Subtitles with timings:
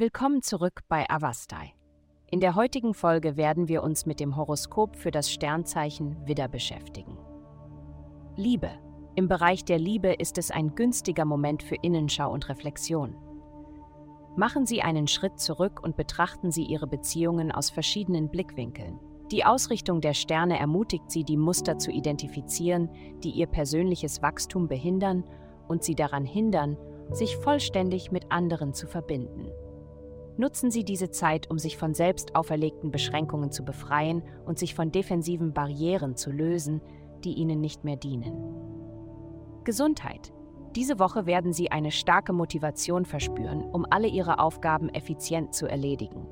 [0.00, 1.74] Willkommen zurück bei Avastai.
[2.30, 7.18] In der heutigen Folge werden wir uns mit dem Horoskop für das Sternzeichen Widder beschäftigen.
[8.36, 8.70] Liebe.
[9.16, 13.16] Im Bereich der Liebe ist es ein günstiger Moment für Innenschau und Reflexion.
[14.36, 19.00] Machen Sie einen Schritt zurück und betrachten Sie Ihre Beziehungen aus verschiedenen Blickwinkeln.
[19.32, 22.88] Die Ausrichtung der Sterne ermutigt Sie, die Muster zu identifizieren,
[23.24, 25.24] die Ihr persönliches Wachstum behindern
[25.66, 26.76] und Sie daran hindern,
[27.10, 29.50] sich vollständig mit anderen zu verbinden.
[30.38, 34.92] Nutzen Sie diese Zeit, um sich von selbst auferlegten Beschränkungen zu befreien und sich von
[34.92, 36.80] defensiven Barrieren zu lösen,
[37.24, 38.32] die Ihnen nicht mehr dienen.
[39.64, 40.32] Gesundheit.
[40.76, 46.28] Diese Woche werden Sie eine starke Motivation verspüren, um alle Ihre Aufgaben effizient zu erledigen.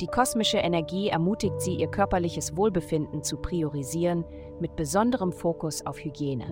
[0.00, 4.24] Die kosmische Energie ermutigt Sie, Ihr körperliches Wohlbefinden zu priorisieren,
[4.58, 6.46] mit besonderem Fokus auf Hygiene.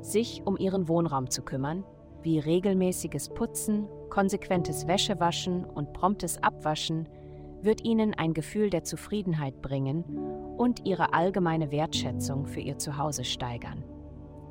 [0.00, 1.84] Sich um Ihren Wohnraum zu kümmern,
[2.22, 7.08] wie regelmäßiges Putzen, konsequentes Wäschewaschen und promptes Abwaschen
[7.62, 10.04] wird Ihnen ein Gefühl der Zufriedenheit bringen
[10.58, 13.84] und Ihre allgemeine Wertschätzung für Ihr Zuhause steigern.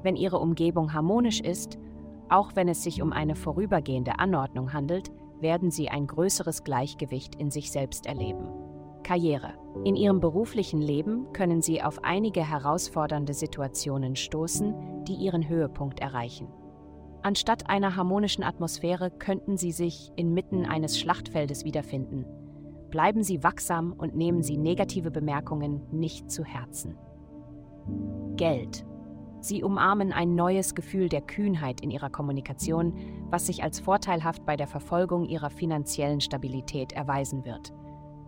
[0.04, 1.78] Wenn Ihre Umgebung harmonisch ist,
[2.30, 7.52] auch wenn es sich um eine vorübergehende Anordnung handelt, werden Sie ein größeres Gleichgewicht in
[7.52, 8.48] sich selbst erleben.
[9.04, 9.54] Karriere.
[9.84, 16.48] In Ihrem beruflichen Leben können Sie auf einige herausfordernde Situationen stoßen, die Ihren Höhepunkt erreichen.
[17.24, 22.26] Anstatt einer harmonischen Atmosphäre könnten Sie sich inmitten eines Schlachtfeldes wiederfinden.
[22.90, 26.98] Bleiben Sie wachsam und nehmen Sie negative Bemerkungen nicht zu Herzen.
[28.36, 28.86] Geld.
[29.40, 32.94] Sie umarmen ein neues Gefühl der Kühnheit in Ihrer Kommunikation,
[33.30, 37.72] was sich als vorteilhaft bei der Verfolgung Ihrer finanziellen Stabilität erweisen wird.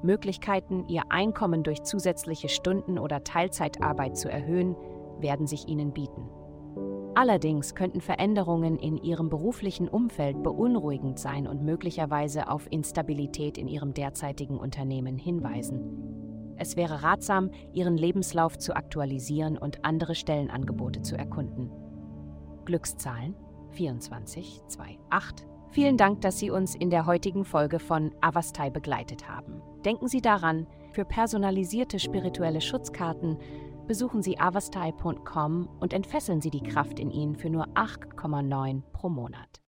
[0.03, 4.75] Möglichkeiten, Ihr Einkommen durch zusätzliche Stunden oder Teilzeitarbeit zu erhöhen,
[5.19, 6.29] werden sich Ihnen bieten.
[7.15, 13.93] Allerdings könnten Veränderungen in Ihrem beruflichen Umfeld beunruhigend sein und möglicherweise auf Instabilität in Ihrem
[13.93, 16.55] derzeitigen Unternehmen hinweisen.
[16.57, 21.71] Es wäre ratsam, Ihren Lebenslauf zu aktualisieren und andere Stellenangebote zu erkunden.
[22.65, 23.35] Glückszahlen
[23.75, 24.61] 2428.
[25.69, 29.61] Vielen Dank, dass Sie uns in der heutigen Folge von Avastai begleitet haben.
[29.83, 33.37] Denken Sie daran, für personalisierte spirituelle Schutzkarten
[33.87, 39.61] besuchen Sie avastai.com und entfesseln Sie die Kraft in Ihnen für nur 8,9 pro Monat.